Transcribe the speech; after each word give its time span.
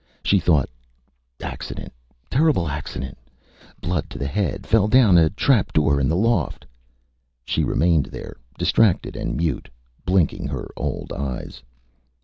She 0.23 0.39
thought: 0.39 0.67
accident 1.43 1.93
terrible 2.31 2.67
accident 2.67 3.19
blood 3.81 4.09
to 4.09 4.17
the 4.17 4.25
head 4.25 4.65
fell 4.65 4.87
down 4.87 5.15
a 5.15 5.29
trap 5.29 5.71
door 5.73 5.99
in 5.99 6.09
the 6.09 6.15
loft.... 6.15 6.65
She 7.45 7.63
remained 7.63 8.07
there, 8.07 8.35
distracted 8.57 9.15
and 9.15 9.37
mute, 9.37 9.69
blinking 10.03 10.47
her 10.47 10.71
old 10.75 11.13
eyes. 11.13 11.61